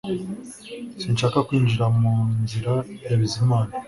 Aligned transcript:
Sinshaka 1.01 1.37
kwinjira 1.47 1.85
mu 1.99 2.13
nzira 2.41 2.73
ya 3.07 3.15
Bizimana 3.19 3.71